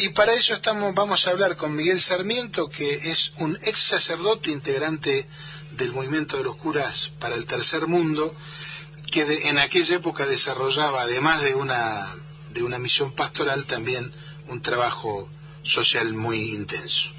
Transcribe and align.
Y 0.00 0.10
para 0.10 0.32
eso 0.32 0.54
estamos, 0.54 0.94
vamos 0.94 1.26
a 1.26 1.30
hablar 1.30 1.56
con 1.56 1.74
Miguel 1.74 2.00
Sarmiento, 2.00 2.70
que 2.70 2.88
es 2.88 3.32
un 3.38 3.56
ex 3.64 3.80
sacerdote 3.80 4.52
integrante 4.52 5.26
del 5.72 5.92
movimiento 5.92 6.36
de 6.36 6.44
los 6.44 6.54
curas 6.54 7.12
para 7.18 7.34
el 7.34 7.46
tercer 7.46 7.88
mundo, 7.88 8.32
que 9.10 9.22
en 9.48 9.58
aquella 9.58 9.96
época 9.96 10.24
desarrollaba, 10.24 11.02
además 11.02 11.42
de 11.42 11.56
una, 11.56 12.14
de 12.50 12.62
una 12.62 12.78
misión 12.78 13.12
pastoral, 13.12 13.64
también 13.64 14.12
un 14.46 14.62
trabajo 14.62 15.28
social 15.64 16.14
muy 16.14 16.52
intenso. 16.52 17.10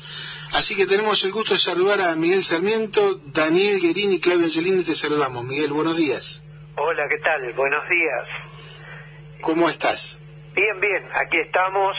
Así 0.54 0.78
que 0.78 0.86
tenemos 0.86 1.22
el 1.26 1.34
gusto 1.34 1.56
de 1.56 1.60
saludar 1.60 2.00
a 2.00 2.16
Miguel 2.16 2.46
Sarmiento, 2.46 3.20
Daniel 3.26 3.82
Guerini 3.82 4.16
y 4.16 4.20
Claudio 4.22 4.46
Angelini. 4.46 4.86
Te 4.86 4.96
saludamos. 4.96 5.44
Miguel, 5.44 5.74
buenos 5.74 5.98
días. 5.98 6.42
Hola, 6.78 7.04
¿qué 7.10 7.18
tal? 7.18 7.52
Buenos 7.54 7.84
días. 7.90 9.42
¿Cómo 9.42 9.70
estás? 9.70 10.18
Bien, 10.56 10.80
bien. 10.80 11.10
Aquí 11.14 11.40
estamos. 11.40 11.98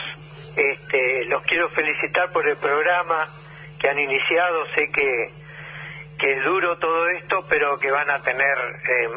Este, 0.57 1.25
los 1.27 1.43
quiero 1.45 1.69
felicitar 1.71 2.33
por 2.33 2.49
el 2.49 2.57
programa 2.57 3.29
que 3.79 3.89
han 3.89 3.99
iniciado. 3.99 4.65
Sé 4.75 4.89
que, 4.93 5.31
que 6.19 6.33
es 6.33 6.45
duro 6.45 6.79
todo 6.79 7.09
esto, 7.09 7.47
pero 7.49 7.79
que 7.79 7.91
van 7.91 8.11
a 8.11 8.21
tener 8.23 8.57
eh, 8.59 9.09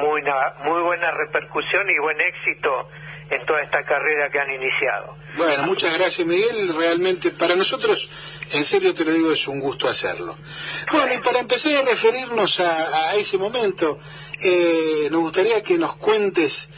muy, 0.00 0.22
muy 0.64 0.82
buena 0.82 1.10
repercusión 1.10 1.88
y 1.88 1.98
buen 1.98 2.20
éxito 2.20 2.88
en 3.30 3.44
toda 3.46 3.62
esta 3.62 3.82
carrera 3.84 4.30
que 4.30 4.38
han 4.38 4.52
iniciado. 4.52 5.16
Bueno, 5.36 5.62
muchas 5.64 5.96
gracias 5.98 6.26
Miguel, 6.26 6.74
realmente 6.76 7.30
para 7.30 7.56
nosotros, 7.56 8.08
en 8.52 8.64
serio 8.64 8.94
te 8.94 9.04
lo 9.04 9.12
digo, 9.12 9.32
es 9.32 9.48
un 9.48 9.60
gusto 9.60 9.88
hacerlo. 9.88 10.36
Bueno, 10.92 11.14
y 11.14 11.18
para 11.18 11.40
empezar 11.40 11.76
a 11.78 11.82
referirnos 11.82 12.60
a, 12.60 13.14
ese 13.16 13.38
momento, 13.38 13.98
eh, 14.42 15.08
nos 15.10 15.22
gustaría 15.22 15.62
que 15.62 15.78
nos 15.78 15.96
cuentes, 15.96 16.68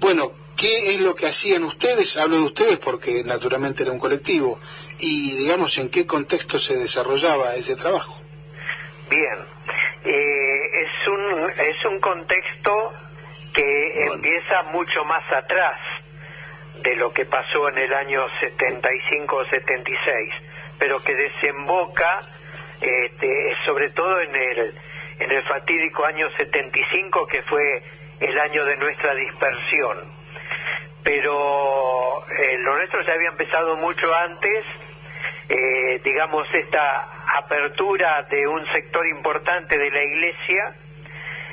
bueno, 0.00 0.32
qué 0.62 0.94
es 0.94 1.00
lo 1.00 1.16
que 1.16 1.26
hacían 1.26 1.64
ustedes, 1.64 2.16
hablo 2.16 2.36
de 2.36 2.44
ustedes 2.44 2.78
porque 2.78 3.24
naturalmente 3.24 3.82
era 3.82 3.90
un 3.90 3.98
colectivo, 3.98 4.60
y 5.00 5.36
digamos 5.36 5.76
en 5.78 5.90
qué 5.90 6.06
contexto 6.06 6.56
se 6.60 6.76
desarrollaba 6.76 7.56
ese 7.56 7.74
trabajo. 7.74 8.22
Bien, 9.10 9.38
eh, 10.04 10.84
es, 10.84 11.08
un, 11.08 11.50
es 11.50 11.84
un 11.84 11.98
contexto 11.98 12.92
que 13.52 14.04
empieza 14.04 14.62
mucho 14.70 15.04
más 15.04 15.24
atrás 15.32 15.80
de 16.80 16.94
lo 16.94 17.12
que 17.12 17.26
pasó 17.26 17.68
en 17.68 17.78
el 17.78 17.92
año 17.92 18.24
75 18.38 19.36
o 19.36 19.44
76, 19.44 20.30
pero 20.78 21.02
que 21.02 21.14
desemboca 21.16 22.20
este, 22.80 23.56
sobre 23.66 23.90
todo 23.90 24.20
en 24.20 24.36
el, 24.36 24.74
en 25.18 25.30
el 25.32 25.42
fatídico 25.42 26.04
año 26.04 26.28
75 26.38 27.26
que 27.26 27.42
fue 27.42 27.82
el 28.22 28.38
año 28.38 28.64
de 28.64 28.76
nuestra 28.76 29.14
dispersión. 29.14 29.98
Pero 31.04 32.24
eh, 32.28 32.58
lo 32.58 32.76
nuestro 32.76 33.02
ya 33.02 33.14
había 33.14 33.30
empezado 33.30 33.76
mucho 33.76 34.14
antes, 34.14 34.64
eh, 35.48 36.00
digamos, 36.04 36.46
esta 36.52 37.38
apertura 37.38 38.22
de 38.30 38.46
un 38.46 38.64
sector 38.72 39.06
importante 39.08 39.76
de 39.76 39.90
la 39.90 40.02
Iglesia 40.04 40.76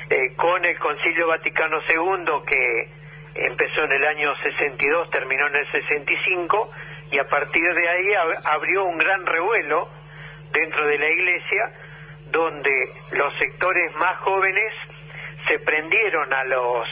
eh, 0.08 0.34
con 0.36 0.64
el 0.64 0.78
Concilio 0.78 1.26
Vaticano 1.26 1.78
II 1.88 2.44
que 2.46 2.88
empezó 3.34 3.84
en 3.84 3.92
el 3.92 4.06
año 4.06 4.34
62, 4.42 5.10
terminó 5.10 5.48
en 5.48 5.56
el 5.56 5.72
65 5.72 6.70
y 7.10 7.18
a 7.18 7.24
partir 7.24 7.62
de 7.74 7.88
ahí 7.88 8.14
abrió 8.44 8.84
un 8.84 8.98
gran 8.98 9.26
revuelo 9.26 9.88
dentro 10.52 10.86
de 10.86 10.98
la 10.98 11.08
Iglesia 11.08 11.72
donde 12.30 12.70
los 13.12 13.36
sectores 13.38 13.92
más 13.96 14.18
jóvenes 14.20 14.72
se 15.50 15.58
prendieron 15.58 16.32
a 16.32 16.44
los 16.44 16.86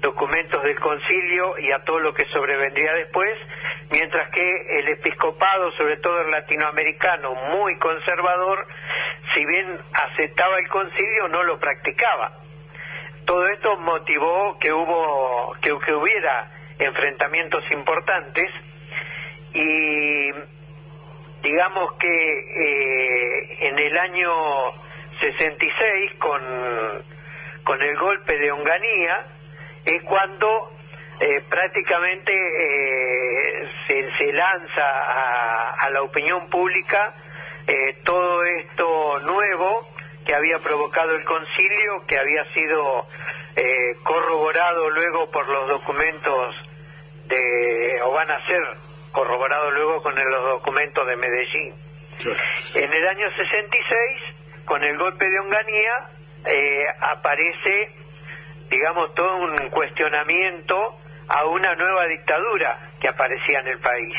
documentos 0.00 0.62
del 0.62 0.78
concilio 0.80 1.58
y 1.58 1.70
a 1.70 1.84
todo 1.84 1.98
lo 1.98 2.14
que 2.14 2.24
sobrevendría 2.26 2.92
después, 2.94 3.38
mientras 3.90 4.30
que 4.30 4.78
el 4.78 4.88
episcopado, 4.88 5.70
sobre 5.72 5.98
todo 5.98 6.18
el 6.22 6.30
latinoamericano, 6.30 7.34
muy 7.34 7.76
conservador, 7.78 8.66
si 9.34 9.44
bien 9.44 9.78
aceptaba 9.92 10.58
el 10.58 10.68
concilio, 10.68 11.28
no 11.28 11.42
lo 11.42 11.58
practicaba. 11.58 12.32
Todo 13.26 13.46
esto 13.48 13.76
motivó 13.76 14.58
que 14.58 14.72
hubo 14.72 15.54
que, 15.60 15.72
hubiera 15.72 16.50
enfrentamientos 16.78 17.64
importantes 17.72 18.46
y 19.52 20.30
digamos 21.42 21.92
que 21.98 22.08
eh, 22.08 23.68
en 23.68 23.78
el 23.78 23.98
año 23.98 24.30
66 25.20 26.14
con, 26.18 26.42
con 27.64 27.80
el 27.82 27.96
golpe 27.98 28.38
de 28.38 28.52
Onganía 28.52 29.26
es 29.84 30.02
cuando 30.04 30.70
eh, 31.20 31.42
prácticamente 31.48 32.32
eh, 32.32 33.70
se, 33.88 34.16
se, 34.18 34.32
lanza 34.32 34.82
a, 35.78 35.90
la 35.90 36.02
opinión 36.02 36.48
pública 36.48 37.14
eh, 37.66 37.98
todo 38.04 38.44
esto 38.44 39.20
nuevo 39.20 39.88
que 40.26 40.34
había 40.34 40.58
provocado 40.58 41.14
el 41.14 41.24
concilio, 41.24 42.04
que 42.06 42.18
había 42.18 42.44
sido 42.52 43.06
corroborado 44.02 44.90
luego 44.90 45.30
por 45.30 45.48
los 45.48 45.68
documentos 45.68 46.56
de, 47.26 48.02
o 48.02 48.10
van 48.12 48.30
a 48.30 48.46
ser 48.46 48.60
corroborados 49.12 49.72
luego 49.74 50.02
con 50.02 50.14
los 50.16 50.44
documentos 50.44 51.06
de 51.06 51.16
Medellín. 51.16 51.74
En 52.74 52.92
el 52.92 53.08
año 53.08 53.30
66, 53.36 54.64
con 54.64 54.82
el 54.82 54.98
golpe 54.98 55.28
de 55.28 55.38
Onganía, 55.38 56.08
aparece 57.00 58.04
digamos, 58.70 59.14
todo 59.14 59.36
un 59.36 59.70
cuestionamiento 59.70 60.98
a 61.28 61.44
una 61.46 61.74
nueva 61.74 62.06
dictadura 62.06 62.76
que 63.00 63.08
aparecía 63.08 63.60
en 63.60 63.68
el 63.68 63.78
país. 63.78 64.14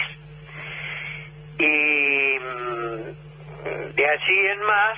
Y 1.57 2.39
mm, 2.39 3.95
de 3.95 4.09
allí 4.09 4.47
en 4.47 4.59
más 4.61 4.97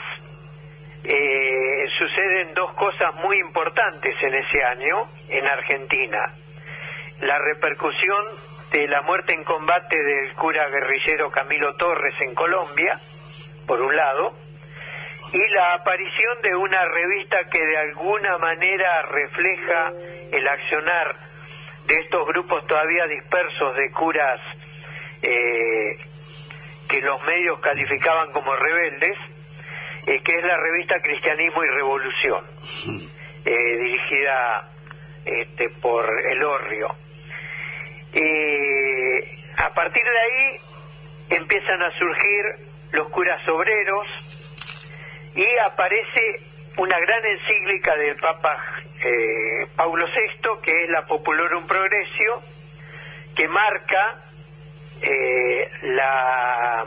eh, 1.03 1.83
suceden 1.97 2.53
dos 2.53 2.73
cosas 2.73 3.15
muy 3.15 3.37
importantes 3.39 4.15
en 4.21 4.35
ese 4.35 4.63
año 4.63 4.95
en 5.29 5.45
Argentina. 5.45 6.33
La 7.21 7.39
repercusión 7.39 8.25
de 8.71 8.87
la 8.87 9.01
muerte 9.01 9.33
en 9.33 9.43
combate 9.43 9.97
del 9.97 10.33
cura 10.33 10.67
guerrillero 10.69 11.31
Camilo 11.31 11.75
Torres 11.77 12.15
en 12.21 12.35
Colombia, 12.35 12.99
por 13.65 13.81
un 13.81 13.95
lado, 13.95 14.35
y 15.33 15.47
la 15.49 15.73
aparición 15.73 16.41
de 16.41 16.55
una 16.55 16.85
revista 16.85 17.43
que 17.51 17.65
de 17.65 17.77
alguna 17.77 18.37
manera 18.37 19.01
refleja 19.03 19.91
el 20.31 20.47
accionar 20.47 21.15
de 21.87 21.95
estos 21.99 22.27
grupos 22.27 22.65
todavía 22.67 23.07
dispersos 23.07 23.75
de 23.75 23.91
curas 23.91 24.39
eh, 25.21 25.97
que 26.87 27.01
los 27.01 27.21
medios 27.23 27.59
calificaban 27.59 28.31
como 28.31 28.55
rebeldes, 28.55 29.17
eh, 30.05 30.21
que 30.23 30.35
es 30.35 30.43
la 30.43 30.57
revista 30.57 31.01
Cristianismo 31.01 31.63
y 31.63 31.67
Revolución, 31.69 32.43
eh, 33.45 33.77
dirigida 33.77 34.69
este, 35.25 35.69
por 35.81 36.05
El 36.05 36.43
Orrio. 36.43 36.87
a 39.57 39.73
partir 39.73 40.03
de 40.03 40.19
ahí 40.19 40.59
empiezan 41.29 41.81
a 41.81 41.91
surgir 41.97 42.67
los 42.91 43.09
curas 43.09 43.41
obreros, 43.49 44.07
y 45.35 45.57
aparece 45.57 46.41
una 46.77 46.99
gran 46.99 47.25
encíclica 47.25 47.95
del 47.95 48.15
Papa 48.17 48.57
eh, 49.03 49.67
Paulo 49.75 50.05
VI, 50.05 50.61
que 50.63 50.83
es 50.83 50.89
la 50.89 51.05
Populorum 51.05 51.65
Progressio, 51.67 52.35
que 53.35 53.47
marca 53.47 54.15
eh, 55.01 55.69
la 55.83 56.85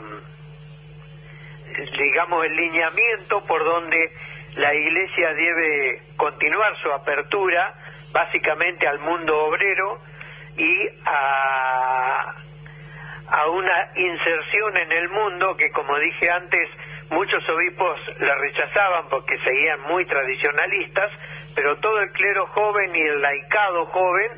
digamos 1.97 2.45
el 2.45 2.55
lineamiento 2.55 3.45
por 3.45 3.63
donde 3.63 4.09
la 4.57 4.73
Iglesia 4.73 5.33
debe 5.33 6.01
continuar 6.17 6.75
su 6.81 6.91
apertura 6.91 7.73
básicamente 8.11 8.87
al 8.87 8.99
mundo 8.99 9.37
obrero 9.45 10.01
y 10.57 10.89
a, 11.05 12.35
a 13.27 13.49
una 13.49 13.91
inserción 13.95 14.77
en 14.77 14.91
el 14.91 15.09
mundo 15.09 15.55
que 15.55 15.71
como 15.71 15.97
dije 15.97 16.29
antes 16.29 16.69
Muchos 17.11 17.43
obispos 17.49 17.99
la 18.21 18.35
rechazaban 18.35 19.09
porque 19.09 19.37
seguían 19.43 19.81
muy 19.81 20.05
tradicionalistas, 20.05 21.11
pero 21.53 21.75
todo 21.79 21.99
el 21.99 22.09
clero 22.13 22.47
joven 22.47 22.95
y 22.95 23.01
el 23.01 23.21
laicado 23.21 23.85
joven 23.87 24.31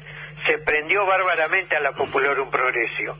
se 0.47 0.57
prendió 0.57 1.05
bárbaramente 1.05 1.75
a 1.75 1.81
la 1.81 1.91
Populorum 1.91 2.49
Progresio. 2.49 3.15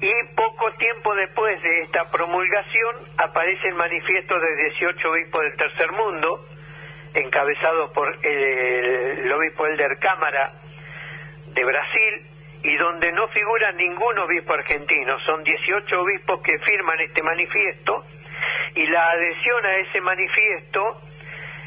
Y 0.00 0.12
poco 0.36 0.70
tiempo 0.78 1.12
después 1.16 1.60
de 1.60 1.80
esta 1.80 2.08
promulgación 2.08 2.94
aparece 3.16 3.66
el 3.66 3.74
manifiesto 3.74 4.38
de 4.38 4.54
18 4.54 5.10
obispos 5.10 5.40
del 5.40 5.56
tercer 5.56 5.90
mundo, 5.90 6.46
encabezado 7.14 7.92
por 7.92 8.24
el, 8.24 9.32
obispo 9.32 9.66
Elder 9.66 9.98
Cámara 9.98 10.52
de 11.46 11.64
Brasil, 11.64 12.26
y 12.62 12.76
donde 12.76 13.10
no 13.10 13.26
figura 13.28 13.72
ningún 13.72 14.18
obispo 14.20 14.52
argentino. 14.52 15.18
Son 15.26 15.42
18 15.42 16.00
obispos 16.00 16.42
que 16.42 16.60
firman 16.60 17.00
este 17.00 17.24
manifiesto 17.24 18.04
y 18.74 18.86
la 18.86 19.10
adhesión 19.10 19.64
a 19.64 19.76
ese 19.76 20.00
manifiesto 20.00 21.00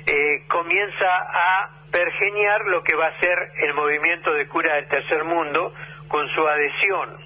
eh, 0.05 0.43
comienza 0.47 1.05
a 1.05 1.69
pergeñar 1.91 2.61
lo 2.65 2.83
que 2.83 2.95
va 2.95 3.07
a 3.07 3.19
ser 3.19 3.37
el 3.63 3.73
movimiento 3.73 4.33
de 4.33 4.47
cura 4.47 4.75
del 4.75 4.87
tercer 4.87 5.23
mundo 5.23 5.73
con 6.07 6.27
su 6.29 6.47
adhesión 6.47 7.17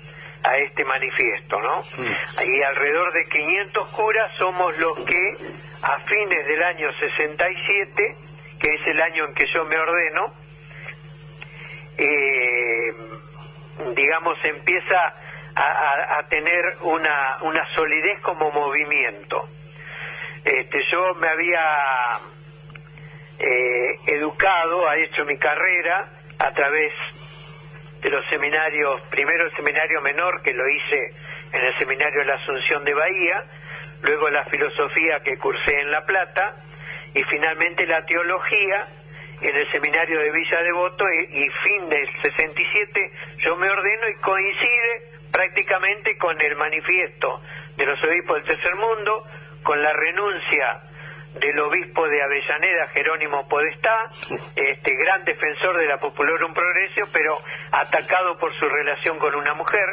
a 0.44 0.58
este 0.58 0.84
manifiesto, 0.84 1.60
¿no? 1.60 1.82
Y 2.46 2.62
alrededor 2.62 3.12
de 3.14 3.24
500 3.24 3.90
curas 3.90 4.32
somos 4.38 4.78
los 4.78 5.00
que 5.06 5.38
a 5.82 6.00
fines 6.00 6.48
del 6.48 6.64
año 6.64 6.88
67, 7.00 8.16
que 8.60 8.68
es 8.68 8.88
el 8.88 9.02
año 9.02 9.26
en 9.26 9.34
que 9.34 9.46
yo 9.54 9.66
me 9.66 9.78
ordeno, 9.78 10.34
eh, 11.98 12.94
digamos, 13.96 14.38
empieza 14.44 15.14
a, 15.56 16.28
tener 16.30 16.76
una, 16.82 17.38
una 17.42 17.66
solidez 17.74 18.22
como 18.22 18.52
movimiento. 18.52 19.48
Este, 20.46 20.80
yo 20.92 21.16
me 21.16 21.28
había 21.28 22.20
eh, 23.40 23.96
educado, 24.08 24.88
ha 24.88 24.96
hecho 24.98 25.26
mi 25.26 25.38
carrera 25.40 26.08
a 26.38 26.52
través 26.52 26.94
de 28.02 28.10
los 28.12 28.24
seminarios, 28.30 29.02
primero 29.10 29.46
el 29.46 29.56
seminario 29.56 30.02
menor 30.02 30.44
que 30.44 30.54
lo 30.54 30.70
hice 30.70 31.14
en 31.52 31.66
el 31.66 31.76
seminario 31.80 32.20
de 32.20 32.26
la 32.28 32.36
Asunción 32.36 32.84
de 32.84 32.94
Bahía, 32.94 33.44
luego 34.04 34.30
la 34.30 34.46
filosofía 34.46 35.22
que 35.24 35.36
cursé 35.40 35.80
en 35.80 35.90
La 35.90 36.06
Plata 36.06 36.54
y 37.16 37.24
finalmente 37.24 37.88
la 37.88 38.06
teología 38.06 38.86
en 39.42 39.56
el 39.56 39.68
seminario 39.72 40.20
de 40.20 40.32
Villa 40.32 40.62
Devoto 40.62 41.06
y, 41.10 41.44
y 41.44 41.50
fin 41.64 41.90
del 41.90 42.08
67 42.22 43.12
yo 43.38 43.56
me 43.56 43.70
ordeno 43.70 44.10
y 44.10 44.22
coincide 44.22 45.16
prácticamente 45.32 46.18
con 46.18 46.40
el 46.40 46.56
manifiesto 46.56 47.42
de 47.76 47.86
los 47.86 48.02
obispos 48.04 48.38
del 48.38 48.56
tercer 48.56 48.76
mundo, 48.76 49.26
con 49.66 49.82
la 49.82 49.92
renuncia 49.92 50.80
del 51.34 51.60
obispo 51.60 52.08
de 52.08 52.22
Avellaneda, 52.22 52.88
Jerónimo 52.94 53.48
Podestá, 53.50 54.06
este 54.56 54.96
gran 54.96 55.26
defensor 55.26 55.78
de 55.78 55.88
la 55.88 55.96
un 55.96 56.54
Progreso, 56.54 57.10
pero 57.12 57.36
atacado 57.72 58.38
por 58.38 58.56
su 58.58 58.70
relación 58.70 59.18
con 59.18 59.36
una 59.36 59.54
mujer, 59.56 59.86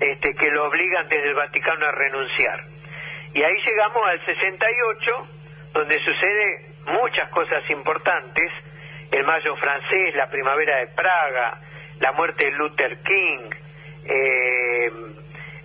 este, 0.00 0.34
que 0.34 0.50
lo 0.50 0.66
obligan 0.66 1.08
desde 1.08 1.28
el 1.28 1.34
Vaticano 1.34 1.86
a 1.86 1.92
renunciar. 1.92 2.64
Y 3.34 3.42
ahí 3.42 3.56
llegamos 3.64 4.02
al 4.08 4.24
68, 4.24 5.28
donde 5.74 5.98
sucede 6.02 6.74
muchas 6.86 7.28
cosas 7.28 7.62
importantes, 7.70 8.50
el 9.12 9.24
mayo 9.24 9.54
francés, 9.56 10.14
la 10.16 10.28
primavera 10.30 10.78
de 10.78 10.86
Praga, 10.88 11.60
la 12.00 12.12
muerte 12.12 12.46
de 12.46 12.52
Luther 12.52 12.98
King, 13.02 13.50
eh, 14.04 14.90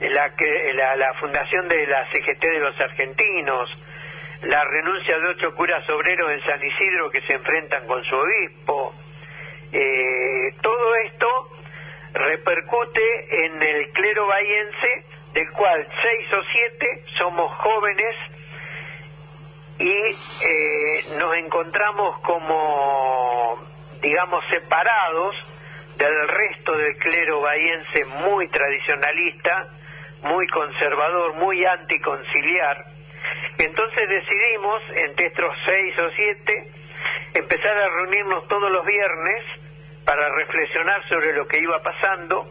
la, 0.09 0.95
la 0.95 1.13
fundación 1.19 1.67
de 1.67 1.85
la 1.87 2.09
CGT 2.09 2.41
de 2.41 2.59
los 2.59 2.79
argentinos, 2.79 3.69
la 4.43 4.63
renuncia 4.63 5.17
de 5.17 5.27
ocho 5.27 5.55
curas 5.55 5.87
obreros 5.89 6.31
en 6.31 6.41
San 6.43 6.65
Isidro 6.65 7.11
que 7.11 7.21
se 7.21 7.33
enfrentan 7.33 7.85
con 7.85 8.03
su 8.03 8.15
obispo. 8.15 8.95
Eh, 9.71 10.55
todo 10.61 10.95
esto 10.95 11.27
repercute 12.13 13.45
en 13.45 13.61
el 13.61 13.91
clero 13.91 14.27
bahiense, 14.27 15.05
del 15.33 15.51
cual 15.51 15.87
seis 16.01 16.33
o 16.33 16.41
siete 16.51 17.03
somos 17.17 17.51
jóvenes 17.57 18.15
y 19.79 19.87
eh, 19.87 21.03
nos 21.19 21.35
encontramos 21.37 22.19
como, 22.21 23.57
digamos, 24.01 24.43
separados 24.49 25.35
del 25.97 26.27
resto 26.27 26.75
del 26.75 26.97
clero 26.97 27.41
bahiense 27.41 28.05
muy 28.05 28.47
tradicionalista, 28.49 29.69
muy 30.23 30.47
conservador, 30.47 31.35
muy 31.35 31.65
anticonciliar, 31.65 32.85
entonces 33.57 34.09
decidimos, 34.09 34.81
entre 34.95 35.27
estos 35.27 35.53
seis 35.65 35.99
o 35.99 36.09
siete, 36.15 36.71
empezar 37.33 37.77
a 37.77 37.89
reunirnos 37.89 38.47
todos 38.47 38.71
los 38.71 38.85
viernes 38.85 39.43
para 40.05 40.29
reflexionar 40.35 41.07
sobre 41.09 41.33
lo 41.33 41.47
que 41.47 41.59
iba 41.59 41.81
pasando, 41.81 42.43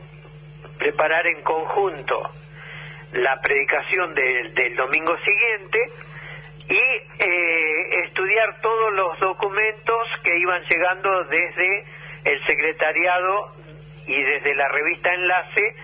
preparar 0.79 1.27
en 1.27 1.43
conjunto 1.43 2.31
la 3.13 3.41
predicación 3.41 4.15
del 4.15 4.77
domingo 4.77 5.17
siguiente 5.25 5.79
y 6.69 6.79
eh, 6.79 8.05
estudiar 8.05 8.61
todos 8.61 8.93
los 8.93 9.19
documentos 9.19 10.09
que 10.23 10.39
iban 10.39 10.63
llegando 10.71 11.25
desde 11.25 11.85
el 12.25 12.47
secretariado 12.47 13.57
y 14.07 14.23
desde 14.23 14.55
la 14.55 14.69
revista 14.69 15.13
Enlace 15.13 15.75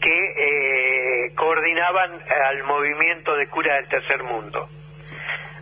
que 0.00 1.26
eh, 1.26 1.34
coordinaban 1.34 2.12
al 2.12 2.64
movimiento 2.64 3.34
de 3.36 3.48
cura 3.48 3.74
del 3.76 3.88
tercer 3.88 4.22
mundo. 4.24 4.66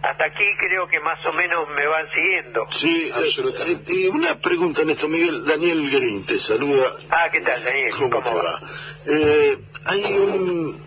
Hasta 0.02 0.26
aquí 0.26 0.44
creo 0.58 0.86
que 0.86 1.00
más 1.00 1.24
o 1.26 1.32
menos 1.32 1.68
me 1.76 1.86
van 1.86 2.08
siguiendo. 2.10 2.66
Sí, 2.70 3.10
absolutamente. 3.12 3.92
y 3.92 4.06
una 4.06 4.38
pregunta 4.40 4.82
en 4.82 4.90
esto, 4.90 5.08
Miguel. 5.08 5.44
Daniel 5.44 5.90
Green 5.90 6.24
te 6.24 6.38
saluda. 6.38 6.84
Ah, 7.10 7.28
¿qué 7.32 7.40
tal, 7.40 7.62
Daniel? 7.64 7.90
¿Cómo, 7.96 8.22
te 8.22 8.34
va? 8.34 8.60
Eh, 9.06 9.58
hay 9.84 10.04
un... 10.14 10.86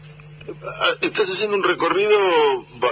Ah, 0.64 0.92
estás 1.02 1.30
haciendo 1.30 1.58
un 1.58 1.64
recorrido 1.64 2.18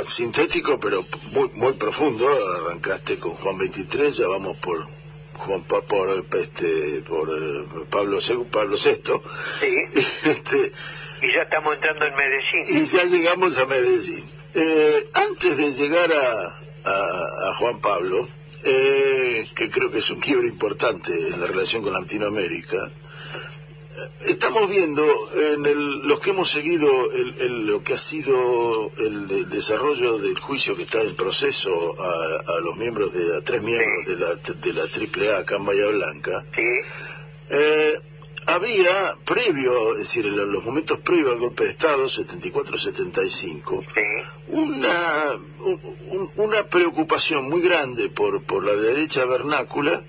sintético, 0.04 0.80
pero 0.80 1.06
muy, 1.32 1.50
muy 1.54 1.74
profundo. 1.74 2.28
Arrancaste 2.66 3.18
con 3.18 3.32
Juan 3.32 3.58
23, 3.58 4.18
ya 4.18 4.28
vamos 4.28 4.58
por 4.58 4.99
Juan 5.40 5.64
por 5.64 6.26
este 6.34 7.02
por 7.08 7.30
eh, 7.30 7.86
Pablo 7.90 8.20
Pablo 8.52 8.76
VI 8.78 9.02
sí. 9.60 9.84
este, 10.30 10.72
y 11.22 11.34
ya 11.34 11.42
estamos 11.44 11.76
entrando 11.76 12.06
en 12.06 12.16
Medellín. 12.16 12.82
y 12.82 12.86
ya 12.86 13.04
llegamos 13.04 13.58
a 13.58 13.66
Medellín. 13.66 14.24
Eh, 14.54 15.10
antes 15.14 15.58
de 15.58 15.74
llegar 15.74 16.12
a, 16.12 17.50
a, 17.50 17.54
Juan 17.56 17.80
Pablo 17.82 18.28
eh, 18.64 19.48
que 19.56 19.70
creo 19.70 19.92
que 19.92 20.00
es 20.00 20.10
un 20.10 20.20
quiebre 20.20 20.48
importante 20.48 21.12
en 21.12 21.40
la 21.40 21.48
relación 21.48 21.84
con 21.84 21.94
Latinoamérica 21.94 22.90
estamos 24.26 24.70
viendo 24.70 25.04
en 25.34 26.08
los 26.08 26.20
que 26.20 26.32
hemos 26.32 26.50
seguido 26.50 26.88
lo 27.10 27.84
que 27.84 27.94
ha 27.94 27.98
sido 27.98 28.92
el, 28.98 29.50
desarrollo 29.50 30.18
del 30.18 30.38
juicio 30.38 30.76
que 30.76 30.84
está 30.84 31.02
en 31.02 31.16
proceso 31.16 31.96
a, 32.02 32.60
los 32.60 32.76
miembros 32.78 33.14
de 33.14 33.38
a 33.38 33.42
tres 33.42 33.62
miembros 33.62 34.06
de 34.06 34.16
la 34.16 34.36
de 34.36 34.74
la 34.74 34.84
AAA 34.84 35.40
acá 35.40 35.56
en 35.56 35.66
Bahía 35.66 35.88
Blanca. 35.88 36.46
Eh, 37.50 38.00
había 38.46 39.16
previo 39.26 39.94
es 39.94 40.00
decir 40.00 40.26
en 40.26 40.52
los 40.52 40.64
momentos 40.64 41.00
previos 41.00 41.34
al 41.34 41.40
golpe 41.40 41.66
de 41.66 41.72
estado 41.72 42.06
74-75 42.06 43.86
una 44.48 45.40
una 46.36 46.68
preocupación 46.68 47.50
muy 47.50 47.62
grande 47.62 48.10
por 48.10 48.44
por 48.44 48.64
la 48.64 48.74
derecha 48.74 49.26
vernácula 49.26 50.04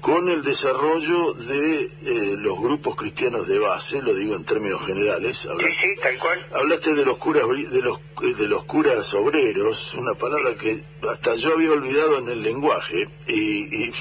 con 0.00 0.28
el 0.30 0.42
desarrollo 0.42 1.34
de 1.34 1.84
eh, 1.84 2.34
los 2.38 2.58
grupos 2.58 2.96
cristianos 2.96 3.46
de 3.46 3.58
base, 3.58 4.00
lo 4.02 4.14
digo 4.14 4.34
en 4.34 4.44
términos 4.44 4.84
generales. 4.84 5.38
sí, 5.38 5.48
sí, 5.48 6.00
tal 6.00 6.18
cual. 6.18 6.46
Hablaste 6.54 6.94
de 6.94 7.04
los 7.04 7.18
curas 7.18 7.44
de 7.48 7.82
los 7.82 7.98
de 8.20 8.48
los 8.48 8.64
curas 8.64 9.14
obreros, 9.14 9.94
una 9.94 10.14
palabra 10.14 10.54
que 10.54 10.82
hasta 11.08 11.36
yo 11.36 11.54
había 11.54 11.72
olvidado 11.72 12.18
en 12.18 12.28
el 12.28 12.42
lenguaje 12.42 13.08
y 13.26 13.40
y, 13.40 13.92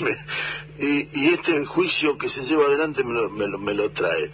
y, 1.13 1.27
este 1.27 1.65
juicio 1.65 2.17
que 2.17 2.29
se 2.29 2.43
lleva 2.43 2.65
adelante 2.65 3.03
me 3.03 3.13
lo, 3.13 3.29
me 3.29 3.73
lo, 3.73 3.91
trae. 3.91 4.31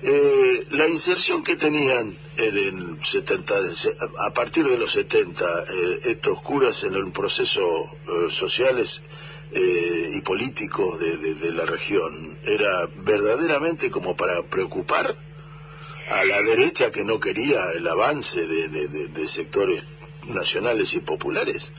Eh, 0.00 0.66
la 0.70 0.86
inserción 0.86 1.42
que 1.42 1.56
tenían 1.56 2.16
en 2.36 3.02
70, 3.02 3.54
a 4.18 4.32
partir 4.32 4.66
de 4.68 4.78
los 4.78 4.92
70 4.92 5.44
eh, 5.44 6.00
estos 6.04 6.40
curas 6.40 6.84
en 6.84 6.94
el 6.94 7.10
proceso 7.10 7.90
sociales 8.28 9.02
eh, 9.52 10.10
y 10.12 10.20
políticos 10.20 10.98
de, 11.00 11.52
la 11.52 11.64
región 11.64 12.38
era 12.44 12.86
verdaderamente 12.96 13.90
como 13.90 14.16
para 14.16 14.42
preocupar 14.42 15.16
a 16.10 16.24
la 16.24 16.42
derecha 16.42 16.90
que 16.90 17.04
no 17.04 17.18
quería 17.18 17.70
el 17.74 17.86
avance 17.86 18.46
de, 18.46 19.26
sectores 19.26 19.82
nacionales 20.28 20.94
y 20.94 21.00
populares? 21.00 21.72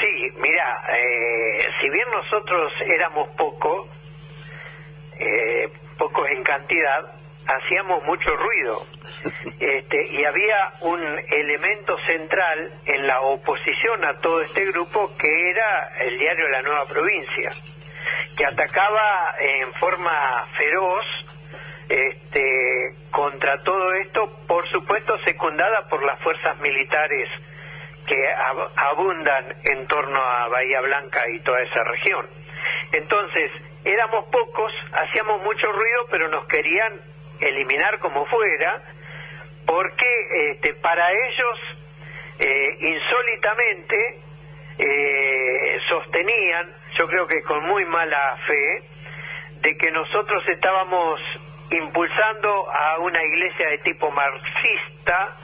Sí, 0.00 0.40
mira, 0.40 0.84
eh, 0.96 1.58
si 1.80 1.88
bien 1.88 2.06
nosotros 2.12 2.72
éramos 2.86 3.28
pocos, 3.36 3.88
eh, 5.18 5.68
pocos 5.98 6.28
en 6.30 6.42
cantidad, 6.42 7.17
hacíamos 7.48 8.04
mucho 8.04 8.36
ruido 8.36 8.86
este, 9.58 10.06
y 10.08 10.24
había 10.24 10.70
un 10.82 11.00
elemento 11.02 11.96
central 12.06 12.70
en 12.84 13.06
la 13.06 13.20
oposición 13.22 14.04
a 14.04 14.18
todo 14.18 14.42
este 14.42 14.66
grupo 14.66 15.16
que 15.16 15.50
era 15.50 15.96
el 16.00 16.18
diario 16.18 16.48
La 16.48 16.62
Nueva 16.62 16.84
Provincia, 16.84 17.50
que 18.36 18.44
atacaba 18.44 19.34
en 19.40 19.72
forma 19.74 20.46
feroz 20.58 21.04
este, 21.88 22.94
contra 23.10 23.62
todo 23.62 23.94
esto, 23.94 24.44
por 24.46 24.68
supuesto 24.68 25.16
secundada 25.24 25.88
por 25.88 26.04
las 26.04 26.20
fuerzas 26.22 26.58
militares 26.60 27.28
que 28.06 28.16
abundan 28.76 29.54
en 29.64 29.86
torno 29.86 30.18
a 30.18 30.48
Bahía 30.48 30.80
Blanca 30.80 31.22
y 31.34 31.40
toda 31.40 31.60
esa 31.62 31.84
región. 31.84 32.26
Entonces, 32.92 33.50
éramos 33.84 34.26
pocos, 34.26 34.72
hacíamos 34.92 35.42
mucho 35.42 35.70
ruido, 35.72 36.06
pero 36.10 36.28
nos 36.28 36.46
querían 36.46 37.00
eliminar 37.40 37.98
como 38.00 38.26
fuera, 38.26 38.82
porque 39.66 40.50
este, 40.52 40.74
para 40.74 41.10
ellos 41.12 41.58
eh, 42.38 42.76
insólitamente 42.80 44.20
eh, 44.78 45.78
sostenían, 45.88 46.72
yo 46.96 47.06
creo 47.08 47.26
que 47.26 47.42
con 47.42 47.64
muy 47.66 47.84
mala 47.86 48.36
fe, 48.46 48.82
de 49.60 49.76
que 49.76 49.90
nosotros 49.90 50.42
estábamos 50.48 51.20
impulsando 51.70 52.70
a 52.70 52.98
una 53.00 53.22
iglesia 53.24 53.68
de 53.70 53.78
tipo 53.78 54.10
marxista, 54.10 55.36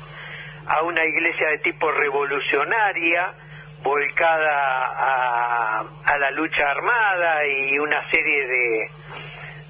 a 0.66 0.82
una 0.82 1.04
iglesia 1.04 1.48
de 1.48 1.58
tipo 1.58 1.90
revolucionaria, 1.90 3.34
volcada 3.82 4.86
a, 4.86 5.80
a 6.06 6.18
la 6.18 6.30
lucha 6.30 6.70
armada 6.70 7.46
y 7.46 7.78
una 7.78 8.02
serie 8.04 8.46
de, 8.46 8.88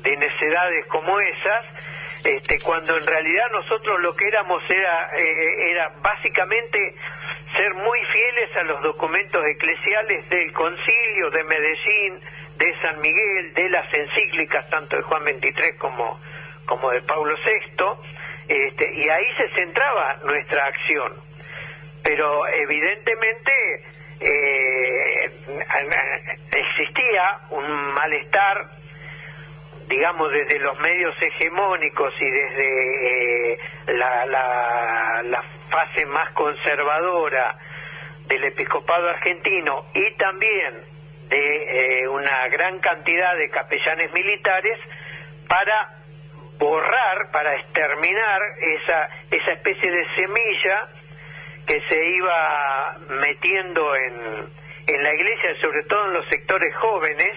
de 0.02 0.16
necedades 0.16 0.86
como 0.86 1.18
esas, 1.18 1.64
este, 2.24 2.58
cuando 2.60 2.96
en 2.96 3.06
realidad 3.06 3.44
nosotros 3.52 4.00
lo 4.00 4.14
que 4.16 4.26
éramos 4.28 4.62
era, 4.68 5.10
eh, 5.16 5.70
era 5.70 5.92
básicamente 6.02 6.94
ser 7.56 7.74
muy 7.74 8.00
fieles 8.12 8.56
a 8.56 8.62
los 8.64 8.82
documentos 8.82 9.46
eclesiales 9.46 10.28
del 10.28 10.52
concilio 10.52 11.30
de 11.30 11.44
Medellín, 11.44 12.20
de 12.56 12.80
San 12.80 13.00
Miguel, 13.00 13.54
de 13.54 13.68
las 13.68 13.92
encíclicas 13.92 14.68
tanto 14.70 14.96
de 14.96 15.02
Juan 15.02 15.22
XXIII 15.24 15.76
como, 15.78 16.20
como 16.66 16.90
de 16.90 17.02
Pablo 17.02 17.34
VI, 17.44 17.84
este, 18.48 18.88
y 18.92 19.08
ahí 19.08 19.26
se 19.36 19.54
centraba 19.54 20.16
nuestra 20.24 20.66
acción. 20.66 21.12
Pero 22.02 22.46
evidentemente 22.46 23.52
eh, 24.20 25.30
existía 26.52 27.38
un 27.50 27.92
malestar 27.92 28.83
digamos, 29.88 30.30
desde 30.32 30.58
los 30.60 30.78
medios 30.80 31.14
hegemónicos 31.20 32.14
y 32.20 32.30
desde 32.30 33.52
eh, 33.52 33.58
la, 33.86 34.26
la, 34.26 35.42
fase 35.70 36.06
más 36.06 36.32
conservadora 36.34 37.58
del 38.28 38.44
episcopado 38.44 39.08
argentino 39.08 39.86
y 39.92 40.16
también 40.16 40.82
de 41.28 42.02
eh, 42.02 42.08
una 42.08 42.46
gran 42.48 42.78
cantidad 42.78 43.36
de 43.36 43.50
capellanes 43.50 44.12
militares 44.12 44.78
para 45.48 45.98
borrar, 46.58 47.30
para 47.32 47.56
exterminar 47.56 48.40
esa, 48.60 49.08
esa 49.30 49.52
especie 49.52 49.90
de 49.90 50.04
semilla 50.14 50.88
que 51.66 51.80
se 51.88 52.06
iba 52.06 52.98
metiendo 53.20 53.96
en, 53.96 54.14
en 54.86 55.02
la 55.02 55.14
iglesia, 55.14 55.60
sobre 55.60 55.82
todo 55.84 56.06
en 56.06 56.12
los 56.14 56.26
sectores 56.28 56.74
jóvenes, 56.76 57.36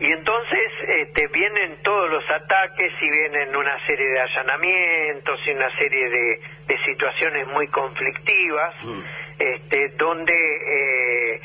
y 0.00 0.10
entonces 0.10 0.72
este, 0.88 1.28
vienen 1.28 1.76
todos 1.82 2.10
los 2.10 2.24
ataques 2.30 2.92
y 3.00 3.08
vienen 3.08 3.54
una 3.54 3.78
serie 3.86 4.08
de 4.08 4.20
allanamientos 4.20 5.40
y 5.46 5.50
una 5.50 5.76
serie 5.76 6.08
de, 6.08 6.40
situaciones 6.84 7.46
muy 7.48 7.68
conflictivas, 7.68 8.74
mm. 8.82 9.02
este, 9.38 9.88
donde 9.90 10.34
eh, 10.34 11.40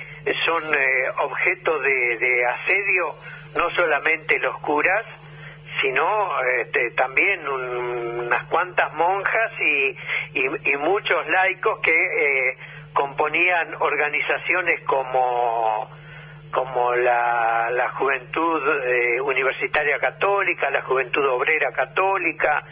son 0.46 0.64
eh, 0.64 1.10
objeto 1.20 1.78
de, 1.80 2.46
asedio 2.46 3.14
no 3.56 3.70
solamente 3.72 4.40
los 4.40 4.58
curas, 4.62 5.06
sino 5.82 6.42
este, 6.62 6.92
también 6.92 7.48
unas 7.48 8.44
cuantas 8.46 8.94
monjas 8.94 9.52
y, 9.60 9.96
y, 10.34 10.78
muchos 10.78 11.28
laicos 11.28 11.80
que 11.82 11.92
eh, 11.92 12.58
componían 12.94 13.76
organizaciones 13.80 14.82
como 14.86 15.90
como 16.52 16.94
la, 16.96 17.70
la 17.72 17.90
Juventud 17.92 18.62
eh, 18.86 19.22
Universitaria 19.22 20.00
Católica, 20.00 20.70
la 20.70 20.82
Juventud 20.84 21.26
Obrera 21.26 21.72
Católica, 21.72 22.64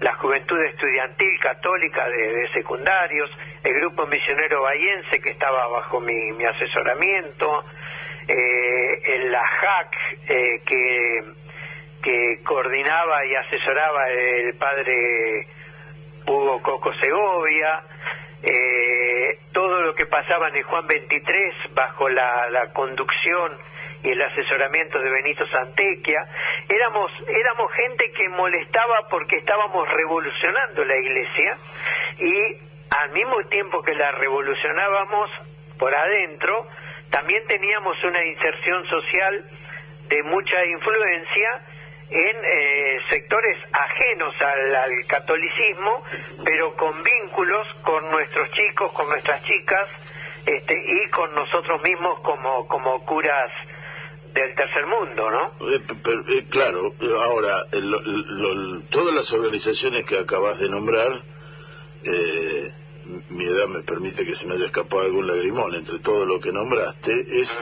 la 0.00 0.14
Juventud 0.14 0.60
Estudiantil 0.62 1.38
Católica 1.40 2.08
de, 2.08 2.48
secundarios, 2.52 3.30
el 3.64 3.74
Grupo 3.74 4.06
Misionero 4.06 4.62
Bayense 4.62 5.20
que 5.20 5.30
estaba 5.30 5.66
bajo 5.68 6.00
mi, 6.00 6.32
mi 6.32 6.44
asesoramiento, 6.44 7.64
eh, 8.28 9.28
la 9.30 9.42
JAC 9.46 9.96
eh, 10.28 10.60
que, 10.64 11.22
que 12.02 12.42
coordinaba 12.44 13.26
y 13.26 13.34
asesoraba 13.34 14.08
el 14.10 14.54
padre 14.56 15.46
Hugo 16.26 16.62
Coco 16.62 16.92
Segovia, 16.94 17.82
eh, 18.42 19.38
todo 19.52 19.82
lo 19.82 19.94
que 19.94 20.06
pasaba 20.06 20.48
en 20.48 20.56
el 20.56 20.62
Juan 20.64 20.86
23 20.86 21.74
bajo 21.74 22.08
la, 22.08 22.70
conducción 22.72 23.52
y 24.02 24.10
el 24.10 24.22
asesoramiento 24.22 24.98
de 25.00 25.10
Benito 25.10 25.46
Santequia, 25.48 26.24
éramos, 26.68 27.10
éramos 27.26 27.72
gente 27.72 28.12
que 28.12 28.28
molestaba 28.28 29.08
porque 29.10 29.36
estábamos 29.36 29.88
revolucionando 29.88 30.84
la 30.84 30.96
iglesia 30.96 31.56
y 32.18 32.68
al 32.96 33.10
mismo 33.10 33.42
tiempo 33.48 33.82
que 33.82 33.94
la 33.94 34.12
revolucionábamos 34.12 35.30
por 35.78 35.94
adentro, 35.94 36.68
también 37.10 37.44
teníamos 37.48 37.96
una 38.04 38.24
inserción 38.24 38.86
social 38.86 39.44
de 40.08 40.22
mucha 40.22 40.64
influencia 40.64 41.62
en 42.10 42.36
eh, 42.42 42.98
sectores 43.10 43.58
ajenos 43.72 44.34
al, 44.40 45.06
catolicismo, 45.06 46.04
pero 46.44 46.74
con 46.76 47.02
vínculos 47.02 47.66
con 47.82 48.10
nuestros 48.10 48.50
chicos, 48.52 48.92
con 48.92 49.08
nuestras 49.08 49.42
chicas 49.44 49.88
este, 50.46 50.74
y 50.74 51.10
con 51.10 51.34
nosotros 51.34 51.82
mismos 51.82 52.20
como, 52.20 52.66
como 52.66 53.04
curas 53.04 53.50
del 54.32 54.54
tercer 54.54 54.86
mundo, 54.86 55.30
¿no? 55.30 55.46
Eh, 55.70 55.80
eh, 56.38 56.44
claro, 56.50 56.94
ahora, 57.22 57.66
todas 58.90 59.14
las 59.14 59.32
organizaciones 59.32 60.06
que 60.06 60.18
acabas 60.18 60.60
de 60.60 60.68
nombrar, 60.68 61.12
mi 63.30 63.44
edad 63.44 63.66
me 63.68 63.80
permite 63.80 64.24
que 64.24 64.34
se 64.34 64.46
me 64.46 64.54
haya 64.54 64.66
escapado 64.66 65.02
algún 65.02 65.26
lagrimón 65.26 65.74
entre 65.74 65.98
todo 65.98 66.24
lo 66.24 66.40
que 66.40 66.52
nombraste, 66.52 67.12
es 67.40 67.60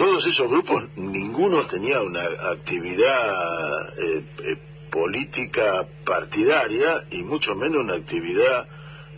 todos 0.00 0.26
esos 0.26 0.48
grupos, 0.48 0.88
ninguno 0.96 1.66
tenía 1.66 2.00
una 2.00 2.22
actividad 2.52 3.98
eh, 3.98 4.24
eh, 4.46 4.56
política 4.90 5.86
partidaria 6.06 7.00
y 7.10 7.22
mucho 7.22 7.54
menos 7.54 7.82
una 7.82 7.96
actividad 7.96 8.66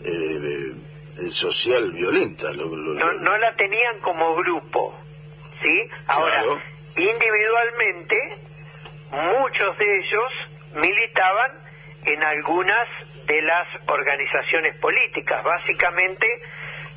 eh, 0.03 1.29
social 1.29 1.89
violenta. 1.93 2.51
no, 2.51 3.37
la 3.37 3.55
tenían 3.55 4.01
como 4.01 4.35
grupo, 4.35 4.93
¿sí? 5.61 5.89
Ahora, 6.07 6.43
individualmente, 6.97 8.17
muchos 9.09 9.77
de 9.77 9.99
ellos 9.99 10.31
militaban 10.75 11.63
en 12.03 12.23
algunas 12.25 13.25
de 13.25 13.41
las 13.41 13.67
organizaciones 13.87 14.75
políticas, 14.79 15.45
básicamente 15.45 16.27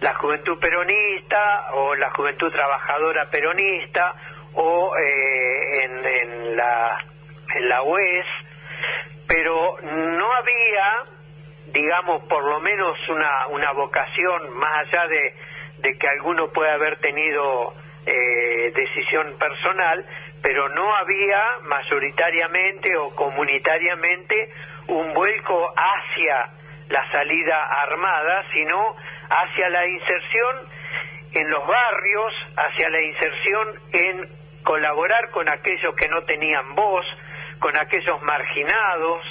la 0.01 0.15
juventud 0.15 0.59
peronista 0.61 1.73
o 1.73 1.95
la 1.95 2.11
juventud 2.11 2.51
trabajadora 2.53 3.27
peronista 3.31 4.15
o 4.55 4.97
eh, 4.97 5.85
en, 5.85 6.57
la, 6.57 7.05
en 7.55 7.69
la 7.69 7.83
UES, 7.83 8.27
pero 9.27 9.77
no 9.83 10.33
había, 10.33 11.05
digamos, 11.73 12.23
por 12.25 12.45
lo 12.45 12.61
menos 12.61 12.97
una, 13.09 13.47
una 13.49 13.73
vocación 13.73 14.51
más 14.57 14.87
allá 14.87 15.07
de, 15.09 15.35
de 15.79 15.99
que 15.99 16.09
alguno 16.09 16.49
pueda 16.49 16.75
haber 16.75 16.99
tenido 16.99 17.75
eh, 18.07 18.73
decisión 18.75 19.37
personal, 19.39 20.07
pero 20.43 20.69
no 20.71 20.95
había 20.97 21.59
mayoritariamente 21.63 22.97
o 22.97 23.15
comunitariamente 23.15 24.53
un 24.89 25.13
vuelco 25.13 25.73
hacia 25.77 26.51
la 26.89 27.11
salida 27.11 27.65
armada, 27.83 28.45
sino 28.53 28.97
hacia 29.31 29.69
la 29.69 29.87
inserción 29.87 30.69
en 31.33 31.51
los 31.51 31.67
barrios, 31.67 32.33
hacia 32.57 32.89
la 32.89 33.03
inserción 33.03 33.81
en 33.93 34.63
colaborar 34.63 35.31
con 35.31 35.49
aquellos 35.49 35.95
que 35.97 36.09
no 36.09 36.23
tenían 36.23 36.75
voz, 36.75 37.07
con 37.59 37.77
aquellos 37.77 38.21
marginados, 38.23 39.23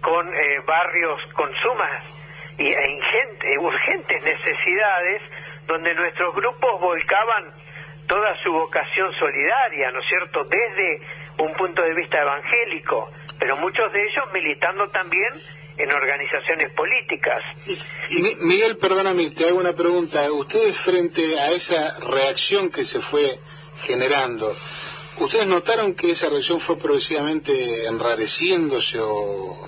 con 0.00 0.28
eh, 0.34 0.60
barrios 0.66 1.20
con 1.34 1.50
sumas 1.62 2.54
y, 2.58 2.66
e 2.66 2.90
ingente, 2.90 3.58
urgentes 3.58 4.22
necesidades, 4.24 5.22
donde 5.66 5.94
nuestros 5.94 6.34
grupos 6.34 6.80
volcaban 6.80 7.52
toda 8.06 8.36
su 8.42 8.52
vocación 8.52 9.12
solidaria, 9.14 9.90
¿no 9.92 10.00
es 10.00 10.06
cierto?, 10.08 10.44
desde 10.44 11.00
un 11.38 11.54
punto 11.54 11.82
de 11.82 11.94
vista 11.94 12.20
evangélico, 12.20 13.10
pero 13.38 13.56
muchos 13.56 13.92
de 13.92 14.02
ellos 14.02 14.32
militando 14.32 14.88
también 14.88 15.32
en 15.82 15.92
organizaciones 15.92 16.72
políticas. 16.74 17.42
Y, 18.10 18.22
Miguel, 18.44 18.76
perdóname, 18.78 19.30
te 19.30 19.48
hago 19.48 19.58
una 19.58 19.72
pregunta. 19.72 20.30
Ustedes 20.30 20.78
frente 20.78 21.40
a 21.40 21.50
esa 21.50 21.98
reacción 22.00 22.70
que 22.70 22.84
se 22.84 23.00
fue 23.00 23.38
generando, 23.80 24.54
¿ustedes 25.18 25.46
notaron 25.46 25.96
que 25.96 26.12
esa 26.12 26.28
reacción 26.28 26.60
fue 26.60 26.78
progresivamente 26.78 27.86
enrareciéndose 27.86 29.00
o, 29.00 29.66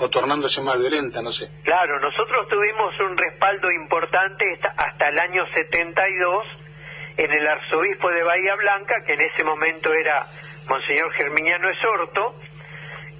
o 0.00 0.10
tornándose 0.10 0.62
más 0.62 0.80
violenta? 0.80 1.20
No 1.20 1.32
sé. 1.32 1.50
Claro, 1.64 2.00
nosotros 2.00 2.48
tuvimos 2.48 2.94
un 3.00 3.16
respaldo 3.16 3.70
importante 3.70 4.44
hasta 4.76 5.08
el 5.08 5.18
año 5.18 5.44
72 5.52 6.44
en 7.18 7.30
el 7.30 7.46
arzobispo 7.46 8.08
de 8.10 8.24
Bahía 8.24 8.54
Blanca, 8.54 9.04
que 9.04 9.12
en 9.12 9.20
ese 9.20 9.44
momento 9.44 9.92
era 9.92 10.26
Monseñor 10.66 11.12
Germiniano 11.12 11.68
Esorto, 11.68 12.36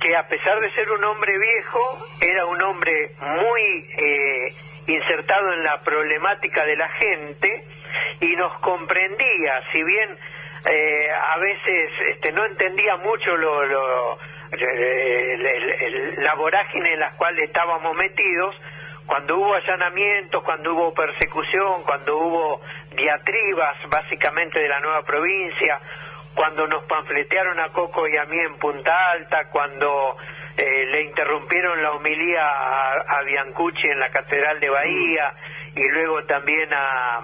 que 0.03 0.17
a 0.17 0.27
pesar 0.27 0.59
de 0.61 0.71
ser 0.73 0.91
un 0.91 1.05
hombre 1.05 1.39
viejo, 1.39 1.81
era 2.21 2.45
un 2.47 2.61
hombre 2.61 3.13
muy 3.21 3.89
eh, 3.97 4.49
insertado 4.89 5.53
en 5.53 5.63
la 5.63 5.81
problemática 5.83 6.65
de 6.65 6.77
la 6.77 6.89
gente 6.89 7.65
y 8.21 8.35
nos 8.35 8.59
comprendía, 8.61 9.63
si 9.73 9.83
bien 9.83 10.19
eh, 10.67 11.11
a 11.11 11.39
veces 11.39 11.91
este, 12.09 12.33
no 12.33 12.45
entendía 12.45 12.97
mucho 12.97 13.37
lo, 13.37 13.65
lo 13.65 14.19
la 16.19 16.35
vorágine 16.35 16.93
en 16.93 17.01
la 17.01 17.13
cual 17.17 17.39
estábamos 17.39 17.97
metidos, 17.97 18.55
cuando 19.07 19.37
hubo 19.37 19.55
allanamientos, 19.55 20.43
cuando 20.43 20.75
hubo 20.75 20.95
persecución, 20.95 21.83
cuando 21.85 22.19
hubo 22.19 22.61
diatribas 22.95 23.77
básicamente 23.89 24.59
de 24.59 24.69
la 24.69 24.81
nueva 24.81 25.03
provincia, 25.05 25.81
cuando 26.35 26.67
nos 26.67 26.85
panfletearon 26.85 27.59
a 27.61 27.69
Coco 27.69 28.07
y 28.09 28.17
a 28.17 28.25
mí 28.25 28.39
en 28.39 28.59
Punta 28.59 29.11
Alta, 29.13 29.49
cuando 29.51 30.17
eh, 30.57 30.87
le 30.87 31.03
interrumpieron 31.03 31.83
la 31.83 31.93
homilía 31.93 32.43
a, 32.43 33.23
Biancucci 33.23 33.89
en 33.89 34.01
la 34.01 34.11
Catedral 34.11 34.61
de 34.61 34.69
Bahía 34.69 35.35
y 35.75 35.89
luego 35.91 36.25
también 36.25 36.73
a, 36.73 37.19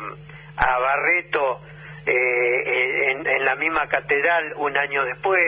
a 0.57 0.79
Barreto 0.79 1.59
eh, 2.07 3.11
en, 3.11 3.45
la 3.45 3.55
misma 3.57 3.87
catedral 3.87 4.55
un 4.57 4.77
año 4.77 5.05
después. 5.05 5.45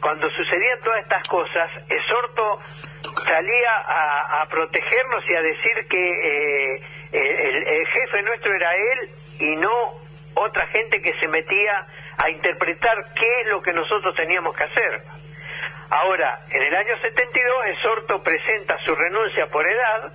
Cuando 0.00 0.28
sucedían 0.30 0.78
todas 0.84 1.02
estas 1.02 1.26
cosas, 1.26 1.70
Esorto 1.88 2.58
salía 3.24 3.70
a, 3.86 4.46
protegernos 4.50 5.24
y 5.28 5.34
a 5.34 5.42
decir 5.42 5.88
que 5.88 6.74
eh, 6.74 6.80
el, 7.12 7.86
jefe 7.86 8.22
nuestro 8.22 8.54
era 8.54 8.74
él 8.74 9.10
y 9.40 9.56
no 9.56 9.92
otra 10.34 10.66
gente 10.66 11.00
que 11.00 11.12
se 11.18 11.28
metía 11.28 11.86
a 12.18 12.30
interpretar 12.30 13.12
qué 13.14 13.40
es 13.40 13.46
lo 13.48 13.60
que 13.60 13.72
nosotros 13.72 14.14
teníamos 14.14 14.56
que 14.56 14.64
hacer. 14.64 15.02
Ahora, 15.90 16.40
en 16.50 16.62
el 16.62 16.74
año 16.74 16.96
72, 16.96 17.66
Esorto 17.66 18.22
presenta 18.22 18.76
su 18.84 18.94
renuncia 18.94 19.46
por 19.48 19.66
edad 19.66 20.12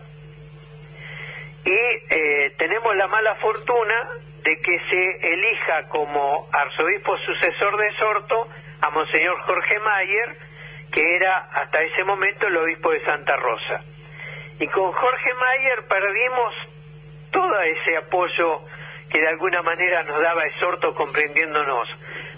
y 1.63 1.69
eh, 1.69 2.53
tenemos 2.57 2.95
la 2.95 3.07
mala 3.07 3.35
fortuna 3.35 4.09
de 4.43 4.57
que 4.57 4.79
se 4.89 5.33
elija 5.33 5.87
como 5.89 6.49
arzobispo 6.51 7.15
sucesor 7.17 7.77
de 7.77 7.93
Sorto 7.97 8.47
a 8.81 8.89
Monseñor 8.89 9.39
Jorge 9.41 9.79
Mayer, 9.79 10.37
que 10.91 11.15
era 11.15 11.37
hasta 11.53 11.83
ese 11.83 12.03
momento 12.03 12.47
el 12.47 12.57
obispo 12.57 12.91
de 12.91 13.05
Santa 13.05 13.35
Rosa. 13.37 13.81
Y 14.59 14.67
con 14.67 14.91
Jorge 14.91 15.33
Mayer 15.35 15.87
perdimos 15.87 16.53
todo 17.31 17.61
ese 17.61 17.97
apoyo 17.97 18.65
que 19.11 19.19
de 19.19 19.27
alguna 19.27 19.61
manera 19.61 20.03
nos 20.03 20.21
daba 20.21 20.45
Esorto 20.45 20.93
comprendiéndonos. 20.95 21.87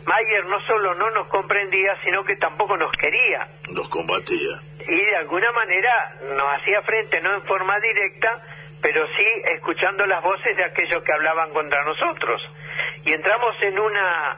Mayer 0.05 0.45
no 0.45 0.59
solo 0.61 0.95
no 0.95 1.09
nos 1.11 1.27
comprendía, 1.27 1.95
sino 2.03 2.23
que 2.23 2.35
tampoco 2.35 2.75
nos 2.75 2.91
quería. 2.97 3.47
Nos 3.69 3.87
combatía. 3.89 4.59
Y 4.79 4.95
de 4.95 5.15
alguna 5.17 5.51
manera 5.51 6.15
nos 6.35 6.59
hacía 6.59 6.81
frente, 6.81 7.21
no 7.21 7.35
en 7.35 7.43
forma 7.43 7.79
directa, 7.79 8.41
pero 8.81 9.05
sí 9.07 9.25
escuchando 9.55 10.05
las 10.05 10.21
voces 10.21 10.57
de 10.57 10.65
aquellos 10.65 11.03
que 11.03 11.13
hablaban 11.13 11.53
contra 11.53 11.83
nosotros. 11.85 12.41
Y 13.05 13.13
entramos 13.13 13.55
en 13.61 13.79
una 13.79 14.37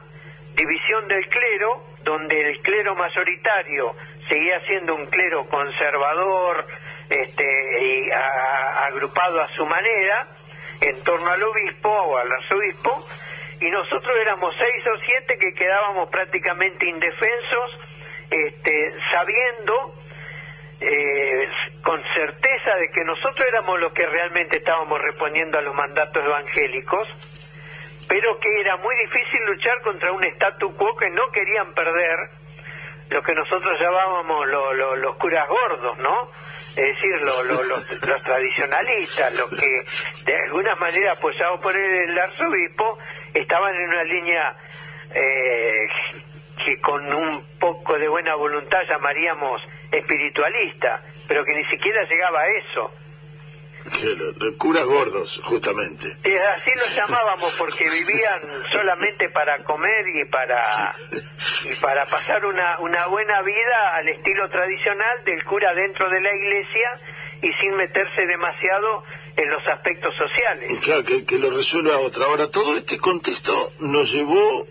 división 0.56 1.08
del 1.08 1.28
clero, 1.30 1.84
donde 2.04 2.50
el 2.50 2.62
clero 2.62 2.96
mayoritario 2.96 3.96
seguía 4.30 4.60
siendo 4.68 4.94
un 4.96 5.06
clero 5.08 5.48
conservador, 5.48 6.66
este, 7.10 7.46
y 7.82 8.12
agrupado 8.12 9.42
a 9.42 9.48
su 9.50 9.66
manera, 9.66 10.28
en 10.82 11.04
torno 11.04 11.30
al 11.30 11.44
obispo 11.44 11.90
o 11.90 12.18
al 12.18 12.32
arzobispo, 12.32 13.08
y 13.60 13.70
nosotros 13.70 14.14
éramos 14.22 14.54
seis 14.58 14.84
o 14.88 14.98
siete 15.06 15.38
que 15.38 15.54
quedábamos 15.54 16.10
prácticamente 16.10 16.90
indefensos, 16.90 17.80
este, 18.30 18.92
sabiendo 19.12 19.96
eh, 20.82 21.48
con 21.82 22.02
certeza 22.14 22.76
de 22.76 22.90
que 22.92 23.04
nosotros 23.06 23.48
éramos 23.48 23.80
los 23.80 23.94
que 23.94 24.06
realmente 24.06 24.58
estábamos 24.58 25.02
respondiendo 25.02 25.58
a 25.58 25.62
los 25.62 25.74
mandatos 25.74 26.24
evangélicos, 26.24 27.08
pero 28.08 28.40
que 28.40 28.50
era 28.60 28.78
muy 28.78 28.96
difícil 28.98 29.46
luchar 29.46 29.82
contra 29.82 30.12
un 30.12 30.24
statu 30.24 30.76
quo 30.76 30.96
que 30.98 31.10
no 31.10 31.32
querían 31.32 31.74
perder 31.74 32.30
lo 33.10 33.22
que 33.22 33.34
nosotros 33.34 33.80
llamábamos 33.80 34.48
los 34.98 35.16
curas 35.16 35.48
gordos, 35.48 35.98
¿no? 36.00 36.28
Es 36.76 36.84
decir, 36.84 37.12
los, 37.22 38.24
tradicionalistas, 38.24 39.34
los 39.40 39.50
que 39.50 39.86
de 40.26 40.36
alguna 40.44 40.76
manera 40.76 41.14
apoyados 41.14 41.62
por 41.62 41.74
el, 41.74 42.20
arzobispo 42.20 42.98
estaban 43.34 43.74
en 43.76 43.90
una 43.90 44.04
línea 44.04 44.58
eh, 45.14 45.88
que 46.66 46.82
con 46.82 47.14
un 47.14 47.46
poco 47.60 47.98
de 47.98 48.10
buena 48.10 48.36
voluntad 48.36 48.80
llamaríamos 48.90 49.62
espiritualista, 49.90 51.02
pero 51.30 51.46
que 51.46 51.56
ni 51.56 51.64
siquiera 51.66 52.04
llegaba 52.10 52.42
a 52.42 52.48
eso. 52.48 53.05
Curas 54.58 54.86
gordos, 54.86 55.42
justamente. 55.44 56.08
así 56.08 56.72
los 56.76 56.96
llamábamos 56.96 57.54
porque 57.58 57.90
vivían 57.90 58.42
solamente 58.72 59.30
para 59.30 59.64
comer 59.64 60.06
y 60.16 60.26
para 60.30 60.92
y 61.66 61.76
para 61.76 62.06
pasar 62.06 62.46
una, 62.46 62.80
una 62.80 63.08
buena 63.08 63.42
vida 63.42 63.90
al 63.94 64.08
estilo 64.10 64.50
tradicional 64.50 65.24
del 65.26 65.44
cura 65.46 65.74
dentro 65.74 66.10
de 66.10 66.22
la 66.22 66.36
iglesia 66.36 66.90
y 67.42 67.54
sin 67.54 67.76
meterse 67.76 68.26
demasiado 68.26 69.04
en 69.36 69.50
los 69.50 69.68
aspectos 69.68 70.14
sociales. 70.16 70.80
Claro, 70.82 71.04
que, 71.04 71.26
que 71.26 71.38
lo 71.38 71.50
resuelva 71.50 72.00
otra. 72.00 72.26
Ahora, 72.26 72.50
todo 72.50 72.78
este 72.78 72.98
contexto 72.98 73.74
nos 73.80 74.12
llevó 74.12 74.66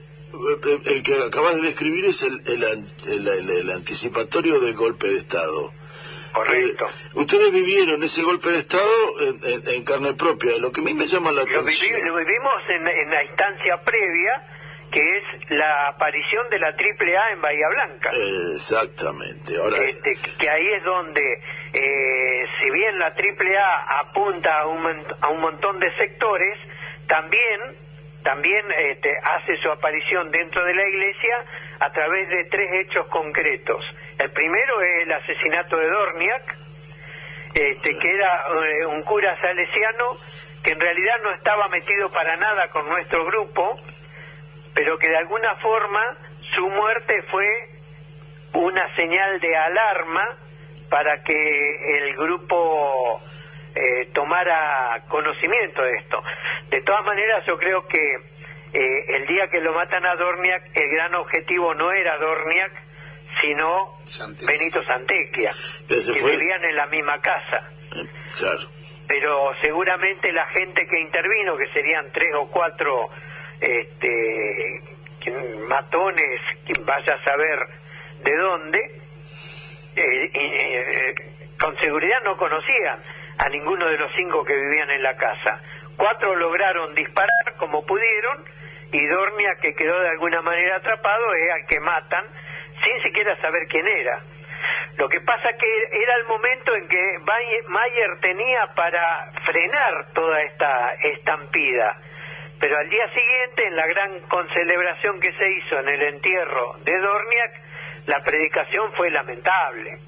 el 0.87 1.03
que 1.03 1.15
acabas 1.23 1.57
de 1.57 1.63
describir 1.63 2.05
es 2.07 2.23
el, 2.23 2.43
el, 2.47 3.71
anticipatorio 3.71 4.61
del 4.61 4.75
golpe 4.75 5.09
de 5.09 5.19
Estado. 5.19 5.73
Correcto. 6.35 6.87
Eh, 6.87 7.21
ustedes 7.21 7.53
vivieron 7.53 8.03
ese 8.03 8.23
golpe 8.23 8.51
de 8.51 8.59
Estado 8.59 8.91
en, 9.21 9.85
carne 9.85 10.15
propia. 10.15 10.59
Lo 10.59 10.73
que 10.73 10.81
a 10.81 10.85
mí 10.85 10.93
me 10.93 11.07
llama 11.07 11.31
la 11.31 11.43
atención. 11.43 12.05
lo 12.05 12.17
vivimos 12.17 12.55
en, 12.71 13.11
la 13.11 13.23
instancia 13.23 13.81
previa, 13.81 14.43
que 14.91 15.01
es 15.01 15.51
la 15.51 15.89
aparición 15.89 16.51
de 16.51 16.59
la 16.59 16.69
AAA 16.69 17.33
en 17.33 17.41
Bahía 17.41 17.69
Blanca. 17.69 18.11
exactamente. 18.55 19.57
Ahora, 19.57 19.79
este, 19.79 20.19
que 20.39 20.51
ahí 20.51 20.73
es 20.73 20.83
donde, 20.83 21.23
eh, 21.73 22.47
si 22.59 22.71
bien 22.71 22.99
la 22.99 23.15
AAA 23.15 24.01
apunta 24.01 24.59
a 24.59 24.67
un, 24.67 25.07
a 25.21 25.29
un 25.29 25.41
montón 25.41 25.79
de 25.79 25.95
sectores, 25.97 26.59
también 27.07 27.84
también 28.25 28.65
este, 28.73 29.15
hace 29.23 29.57
su 29.59 29.71
aparición 29.71 30.31
dentro 30.31 30.65
de 30.65 30.75
la 30.75 30.89
iglesia 30.89 31.45
a 31.79 31.93
través 31.93 32.29
de 32.31 32.45
tres 32.47 32.71
hechos 32.81 33.07
concretos. 33.09 33.85
El 34.19 34.31
primero 34.33 34.81
es 34.81 35.03
el 35.03 35.13
asesinato 35.13 35.77
de 35.77 35.89
Dorniak, 35.91 36.57
este, 37.55 37.99
que 38.01 38.11
era 38.11 38.45
eh, 38.67 38.87
un 38.87 39.03
cura 39.03 39.39
salesiano 39.41 40.17
que 40.65 40.73
en 40.73 40.81
realidad 40.81 41.17
no 41.23 41.33
estaba 41.33 41.69
metido 41.69 42.11
para 42.11 42.37
nada 42.39 42.69
con 42.69 42.89
nuestro 42.89 43.27
grupo, 43.27 43.77
pero 44.75 44.99
que 44.99 45.09
de 45.11 45.19
alguna 45.19 45.57
forma 45.57 46.17
su 46.55 46.67
muerte 46.71 47.23
fue 47.31 47.69
una 48.55 48.97
señal 48.97 49.39
de 49.41 49.55
alarma 49.55 50.39
para 50.89 51.23
que 51.23 51.99
el 51.99 52.17
grupo 52.17 53.21
eh, 53.75 54.09
tomara 54.13 55.03
conocimiento 55.09 55.83
de 55.83 55.97
esto. 55.97 56.23
De 56.71 56.81
todas 56.83 57.05
maneras, 57.05 57.45
yo 57.47 57.57
creo 57.59 57.87
que 57.89 57.99
eh, 58.73 59.17
el 59.17 59.27
día 59.27 59.49
que 59.51 59.61
lo 59.61 59.73
matan 59.73 60.07
a 60.07 60.15
Dorniak, 60.15 60.71
el 60.75 60.89
gran 60.91 61.15
objetivo 61.15 61.75
no 61.75 61.91
era 61.93 62.17
Dorniak, 62.19 62.73
sino 63.41 63.99
Benito 64.47 64.83
Santequia, 64.85 65.53
que 65.89 66.23
vivían 66.23 66.65
en 66.65 66.77
la 66.77 66.87
misma 66.87 67.21
casa. 67.21 67.69
Claro. 68.39 68.69
Pero 69.09 69.55
seguramente 69.61 70.33
la 70.33 70.47
gente 70.47 70.87
que 70.87 71.01
intervino, 71.01 71.57
que 71.57 71.67
serían 71.73 72.11
tres 72.13 72.31
o 72.37 72.49
cuatro 72.51 73.11
este, 73.61 74.83
matones, 75.69 76.41
quien 76.65 76.87
vaya 76.87 77.15
a 77.15 77.25
saber 77.25 77.59
de 78.23 78.37
dónde, 78.37 79.01
eh, 79.97 81.15
con 81.59 81.77
seguridad 81.79 82.23
no 82.25 82.37
conocían 82.37 83.03
a 83.39 83.49
ninguno 83.49 83.87
de 83.87 83.99
los 83.99 84.13
cinco 84.15 84.45
que 84.45 84.55
vivían 84.55 84.91
en 84.91 85.03
la 85.03 85.17
casa. 85.17 85.61
Cuatro 85.97 86.35
lograron 86.37 86.95
disparar 86.95 87.55
como 87.59 87.85
pudieron 87.87 88.45
y 88.93 89.07
Dormia, 89.07 89.57
que 89.61 89.75
quedó 89.75 89.99
de 90.01 90.11
alguna 90.11 90.41
manera 90.43 90.77
atrapado, 90.77 91.35
es 91.35 91.53
al 91.53 91.67
que 91.67 91.81
matan 91.81 92.25
sin 92.85 93.03
siquiera 93.03 93.37
saber 93.41 93.67
quién 93.69 93.87
era. 93.87 94.21
Lo 94.99 95.09
que 95.09 95.21
pasa 95.21 95.49
que 95.59 96.03
era 96.03 96.15
el 96.17 96.27
momento 96.27 96.75
en 96.77 96.89
que 96.89 97.19
Mayer 97.69 98.21
tenía 98.21 98.67
para 98.77 99.33
frenar 99.45 100.13
toda 100.15 100.41
esta 100.43 100.95
estampida. 100.95 102.01
Pero 102.61 102.79
al 102.79 102.89
día 102.89 103.09
siguiente, 103.09 103.67
en 103.67 103.77
la 103.77 103.87
gran 103.87 104.21
concelebración 104.29 105.21
que 105.21 105.33
se 105.33 105.51
hizo 105.51 105.81
en 105.81 105.89
el 105.89 106.03
entierro 106.03 106.75
de 106.85 106.97
Dorniak, 106.97 107.53
la 108.07 108.23
predicación 108.23 108.93
fue 108.93 109.11
lamentable 109.11 109.99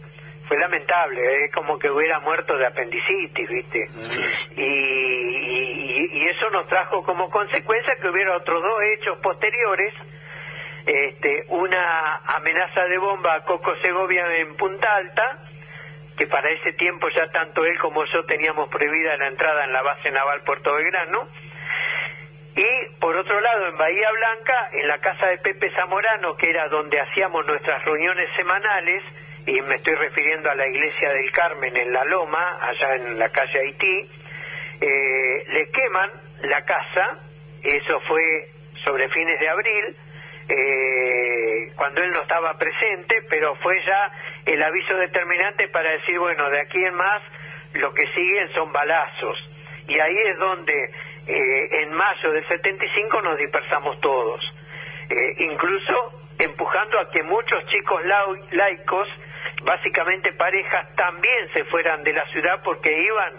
fue 0.46 0.56
lamentable, 0.58 1.44
es 1.44 1.52
como 1.52 1.78
que 1.78 1.90
hubiera 1.90 2.20
muerto 2.20 2.56
de 2.56 2.66
apendicitis, 2.66 3.48
¿viste? 3.48 3.86
Y, 4.56 6.28
eso 6.28 6.50
nos 6.50 6.66
trajo 6.68 7.02
como 7.02 7.30
consecuencia 7.30 7.96
que 7.96 8.08
hubiera 8.08 8.36
otros 8.36 8.62
dos 8.62 8.82
hechos 8.92 9.18
posteriores, 9.22 9.94
este, 10.84 11.44
una 11.48 12.16
amenaza 12.16 12.82
de 12.84 12.98
bomba 12.98 13.36
a 13.36 13.44
Coco 13.44 13.74
Segovia 13.80 14.26
en 14.36 14.56
Punta 14.56 14.96
Alta, 14.96 15.38
que 16.18 16.26
para 16.26 16.50
ese 16.50 16.72
tiempo 16.74 17.08
ya 17.08 17.30
tanto 17.30 17.64
él 17.64 17.78
como 17.78 18.04
yo 18.06 18.24
teníamos 18.24 18.68
prohibida 18.68 19.16
la 19.16 19.28
entrada 19.28 19.64
en 19.64 19.72
la 19.72 19.82
base 19.82 20.10
naval 20.10 20.42
Puerto 20.44 20.74
Belgrano, 20.74 21.28
Y 22.56 22.94
por 23.00 23.16
otro 23.16 23.40
lado, 23.40 23.68
en 23.68 23.76
Bahía 23.78 24.10
Blanca, 24.12 24.70
en 24.72 24.88
la 24.88 24.98
casa 24.98 25.26
de 25.26 25.38
Pepe 25.38 25.70
Zamorano, 25.74 26.36
que 26.36 26.50
era 26.50 26.68
donde 26.68 27.00
hacíamos 27.00 27.46
nuestras 27.46 27.84
reuniones 27.84 28.28
semanales, 28.36 29.02
y 29.46 29.60
me 29.62 29.76
estoy 29.76 29.94
refiriendo 29.94 30.50
a 30.50 30.54
la 30.54 30.66
iglesia 30.66 31.10
del 31.12 31.30
Carmen 31.30 31.76
en 31.76 31.92
La 31.92 32.04
Loma, 32.04 32.58
allá 32.60 32.96
en 32.96 33.18
la 33.18 33.28
calle 33.28 33.60
Haití, 33.60 34.10
eh, 34.80 35.44
le 35.46 35.70
queman 35.70 36.10
la 36.42 36.64
casa, 36.64 37.20
eso 37.62 38.00
fue 38.00 38.48
sobre 38.84 39.08
fines 39.08 39.38
de 39.40 39.48
abril, 39.48 39.96
eh, 40.48 41.72
cuando 41.76 42.02
él 42.02 42.10
no 42.10 42.22
estaba 42.22 42.56
presente, 42.58 43.22
pero 43.28 43.54
fue 43.56 43.76
ya 43.84 44.12
el 44.46 44.62
aviso 44.62 44.94
determinante 44.96 45.68
para 45.68 45.90
decir, 45.90 46.18
bueno, 46.18 46.48
de 46.50 46.60
aquí 46.60 46.84
en 46.84 46.94
más 46.94 47.22
lo 47.74 47.92
que 47.92 48.06
siguen 48.14 48.52
son 48.54 48.72
balazos. 48.72 49.38
Y 49.88 49.98
ahí 49.98 50.16
es 50.26 50.38
donde 50.38 50.90
eh, 51.26 51.82
en 51.82 51.92
mayo 51.92 52.32
del 52.32 52.46
75 52.46 53.22
nos 53.22 53.38
dispersamos 53.38 54.00
todos, 54.00 54.40
eh, 55.10 55.34
incluso 55.38 56.22
empujando 56.38 57.00
a 57.00 57.10
que 57.10 57.22
muchos 57.22 57.64
chicos 57.66 58.02
laicos, 58.52 59.08
básicamente 59.62 60.32
parejas, 60.32 60.94
también 60.94 61.48
se 61.54 61.64
fueran 61.64 62.02
de 62.04 62.12
la 62.12 62.26
ciudad 62.32 62.62
porque 62.64 62.90
iban 62.90 63.34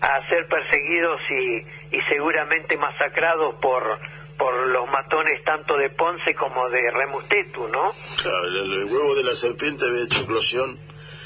a 0.00 0.28
ser 0.28 0.46
perseguidos 0.48 1.20
y, 1.30 1.96
y 1.96 2.02
seguramente 2.08 2.76
masacrados 2.76 3.54
por 3.60 3.98
por 4.36 4.66
los 4.68 4.88
matones 4.88 5.42
tanto 5.44 5.76
de 5.76 5.90
Ponce 5.90 6.34
como 6.34 6.68
de 6.68 6.90
Remustetu, 6.90 7.68
¿no? 7.68 7.92
Claro, 8.20 8.46
el, 8.46 8.84
huevo 8.84 9.14
de 9.14 9.24
la 9.24 9.34
serpiente 9.34 9.84
había 9.86 10.04
hecho 10.04 10.22
eclosión. 10.22 10.78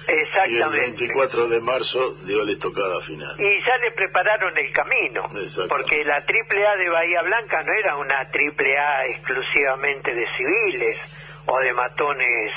Exactamente. 0.06 0.54
Y 0.56 0.62
el 0.62 0.70
24 0.70 1.48
de 1.48 1.60
marzo 1.60 2.14
dio 2.24 2.42
la 2.42 2.52
estocada 2.52 3.00
final. 3.00 3.34
Y 3.38 3.64
ya 3.64 3.76
le 3.78 3.92
prepararon 3.92 4.56
el 4.56 4.72
camino. 4.72 5.26
Porque 5.68 6.02
la 6.04 6.16
triple 6.24 6.66
A 6.66 6.76
de 6.76 6.88
Bahía 6.88 7.22
Blanca 7.22 7.62
no 7.62 7.72
era 7.72 7.96
una 7.96 8.30
triple 8.30 8.78
A 8.78 9.06
exclusivamente 9.06 10.14
de 10.14 10.24
civiles 10.36 10.98
o 11.46 11.58
de 11.60 11.72
matones 11.74 12.52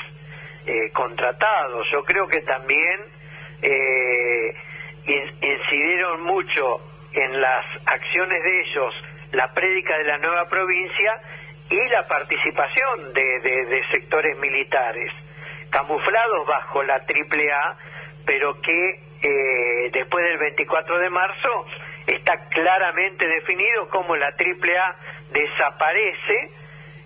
eh, 0.65 0.91
contratados. 0.91 1.87
Yo 1.91 2.03
creo 2.03 2.27
que 2.27 2.41
también 2.41 3.01
eh, 3.61 4.55
incidieron 5.41 6.21
mucho 6.23 6.81
en 7.13 7.41
las 7.41 7.65
acciones 7.87 8.43
de 8.43 8.61
ellos 8.61 8.93
la 9.31 9.53
prédica 9.53 9.97
de 9.97 10.03
la 10.03 10.17
nueva 10.17 10.45
provincia 10.47 11.21
y 11.69 11.89
la 11.89 12.05
participación 12.07 13.13
de, 13.13 13.81
sectores 13.91 14.37
militares, 14.39 15.11
camuflados 15.69 16.47
bajo 16.47 16.83
la 16.83 16.95
AAA, 16.95 17.77
pero 18.25 18.59
que 18.61 18.89
eh, 19.23 19.89
después 19.93 20.23
del 20.25 20.37
24 20.37 20.99
de 20.99 21.09
marzo 21.09 21.65
está 22.07 22.37
claramente 22.49 23.27
definido 23.27 23.87
como 23.89 24.15
la 24.15 24.27
AAA 24.27 24.95
desaparece 25.31 26.49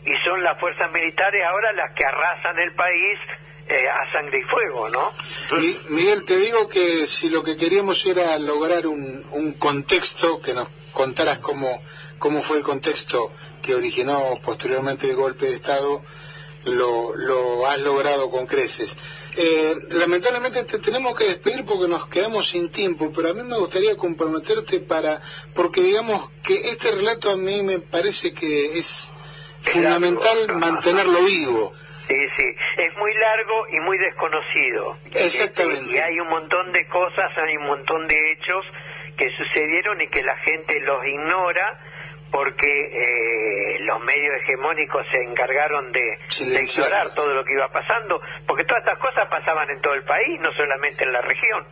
y 0.05 0.13
son 0.23 0.43
las 0.43 0.57
fuerzas 0.59 0.91
militares 0.91 1.43
ahora 1.45 1.73
las 1.73 1.93
que 1.95 2.05
arrasan 2.05 2.59
el 2.59 2.73
país 2.75 3.19
eh, 3.67 3.89
a 3.89 4.11
sangre 4.11 4.39
y 4.39 4.43
fuego, 4.43 4.89
¿no? 4.89 5.11
Miguel, 5.89 6.23
te 6.23 6.37
digo 6.37 6.69
que 6.69 7.07
si 7.07 7.29
lo 7.29 7.43
que 7.43 7.57
queríamos 7.57 8.05
era 8.05 8.37
lograr 8.37 8.85
un, 8.85 9.55
contexto, 9.57 10.39
que 10.39 10.53
nos 10.53 10.69
contaras 10.93 11.39
cómo 11.39 11.81
cómo 12.19 12.41
fue 12.41 12.57
el 12.57 12.63
contexto 12.63 13.31
que 13.61 13.75
originó 13.75 14.39
posteriormente 14.43 15.09
el 15.09 15.15
golpe 15.15 15.47
de 15.47 15.55
Estado, 15.55 16.01
lo, 16.65 17.15
lo 17.15 17.67
has 17.67 17.79
logrado 17.79 18.29
con 18.29 18.45
creces. 18.45 18.95
Eh, 19.35 19.75
lamentablemente 19.91 20.63
te 20.63 20.79
tenemos 20.79 21.15
que 21.15 21.25
despedir 21.25 21.65
porque 21.65 21.89
nos 21.89 22.07
quedamos 22.07 22.49
sin 22.49 22.69
tiempo, 22.69 23.11
pero 23.13 23.29
a 23.29 23.33
mí 23.33 23.43
me 23.43 23.57
gustaría 23.57 23.97
comprometerte 23.97 24.79
para, 24.79 25.21
porque 25.53 25.81
digamos 25.81 26.29
que 26.43 26.69
este 26.69 26.91
relato 26.91 27.31
a 27.31 27.35
mí 27.35 27.61
me 27.63 27.79
parece 27.79 28.33
que 28.33 28.77
es 28.79 29.09
fundamental 29.65 30.57
mantenerlo 30.57 31.19
vivo. 31.25 31.73
Sí, 32.07 32.15
sí, 32.37 32.45
es 32.77 32.95
muy 32.97 33.13
largo 33.15 33.67
y 33.69 33.79
muy 33.79 33.97
desconocido. 33.97 34.97
Exactamente. 35.05 35.95
Y 35.95 35.97
hay 35.97 36.19
un 36.19 36.29
montón 36.29 36.71
de 36.71 36.87
cosas, 36.87 37.31
hay 37.37 37.57
un 37.57 37.65
montón 37.65 38.07
de 38.07 38.15
hechos 38.31 38.65
que 39.17 39.27
sucedieron 39.37 39.99
y 40.01 40.07
que 40.09 40.21
la 40.21 40.37
gente 40.37 40.79
los 40.81 41.03
ignora 41.05 41.79
porque 42.35 42.67
eh, 42.67 43.79
los 43.79 44.03
medios 44.03 44.33
hegemónicos 44.43 45.05
se 45.09 45.23
encargaron 45.23 45.89
de, 45.93 46.19
ignorar 46.61 47.13
todo 47.13 47.27
lo 47.27 47.45
que 47.45 47.53
iba 47.53 47.71
pasando, 47.71 48.19
porque 48.45 48.65
todas 48.65 48.83
estas 48.83 48.99
cosas 48.99 49.29
pasaban 49.29 49.69
en 49.69 49.79
todo 49.79 49.93
el 49.93 50.03
país, 50.03 50.37
no 50.41 50.51
solamente 50.51 51.05
en 51.05 51.13
la 51.13 51.21
región. 51.21 51.65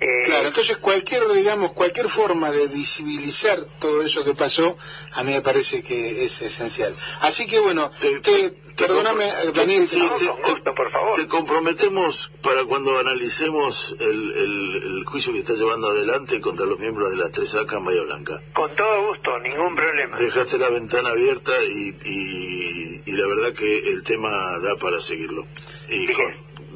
Eh, 0.00 0.24
claro, 0.24 0.48
entonces 0.48 0.78
cualquier, 0.78 1.28
digamos, 1.28 1.72
cualquier 1.72 2.08
forma 2.08 2.50
de 2.50 2.66
visibilizar 2.68 3.58
todo 3.78 4.02
eso 4.02 4.24
que 4.24 4.32
pasó, 4.32 4.78
a 5.12 5.22
mí 5.22 5.32
me 5.32 5.42
parece 5.42 5.82
que 5.82 6.24
es 6.24 6.40
esencial. 6.40 6.96
Así 7.20 7.46
que 7.46 7.58
bueno, 7.58 7.90
te, 8.00 8.54
perdóname, 8.78 9.30
Daniel, 9.54 9.86
te, 9.86 10.72
por 10.72 10.90
favor. 10.90 11.14
te 11.16 11.26
comprometemos 11.26 12.32
para 12.42 12.64
cuando 12.64 12.98
analicemos 12.98 13.94
el, 14.00 14.32
el, 14.32 15.04
juicio 15.04 15.32
que 15.32 15.40
está 15.40 15.54
llevando 15.54 15.88
adelante 15.88 16.40
contra 16.40 16.64
los 16.64 16.78
miembros 16.78 17.10
de 17.10 17.16
la 17.16 17.26
3A 17.26 17.76
en 17.76 17.84
Bahía 17.84 18.02
Blanca. 18.02 18.40
Con 18.52 18.74
todo 18.76 19.08
gusto, 19.08 19.38
ningún 19.40 19.74
problema. 19.74 19.89
Dejaste 20.18 20.58
la 20.58 20.70
ventana 20.70 21.10
abierta 21.10 21.52
y, 21.64 23.02
y, 23.06 23.12
la 23.12 23.26
verdad 23.26 23.52
que 23.52 23.90
el 23.90 24.02
tema 24.02 24.58
da 24.60 24.76
para 24.76 25.00
seguirlo. 25.00 25.46
Y, 25.88 26.08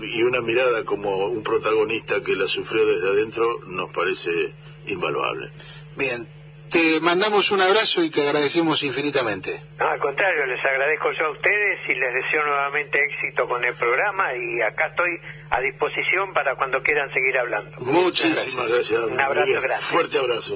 y 0.05 0.23
una 0.23 0.41
mirada 0.41 0.85
como 0.85 1.27
un 1.27 1.43
protagonista 1.43 2.21
que 2.21 2.35
la 2.37 2.47
sufrió 2.47 2.85
desde 2.87 3.09
adentro 3.09 3.61
nos 3.67 3.91
parece 3.93 4.53
invaluable. 4.87 5.51
Bien, 5.97 6.29
te 6.71 7.01
mandamos 7.01 7.53
un 7.53 7.61
abrazo 7.61 8.03
y 8.03 8.11
te 8.11 8.23
agradecemos 8.23 8.83
infinitamente. 8.83 9.63
No, 9.79 9.89
al 9.89 10.01
contrario, 10.01 10.45
les 10.47 10.59
agradezco 10.65 11.09
yo 11.19 11.27
a 11.27 11.31
ustedes 11.31 11.79
y 11.89 11.95
les 11.95 12.15
deseo 12.15 12.45
nuevamente 12.45 12.99
éxito 12.99 13.47
con 13.47 13.65
el 13.65 13.75
programa 13.75 14.35
y 14.35 14.61
acá 14.61 14.89
estoy 14.89 15.21
a 15.51 15.61
disposición 15.61 16.33
para 16.33 16.57
cuando 16.57 16.83
quieran 16.83 17.13
seguir 17.13 17.39
hablando. 17.39 17.77
Muchísimas 17.79 18.69
gracias. 18.73 19.05
Un 19.05 19.21
abrazo 19.21 19.61
grande. 19.61 19.85
Fuerte 19.85 20.19
abrazo. 20.19 20.53